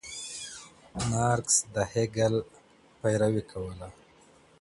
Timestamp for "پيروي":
2.99-3.43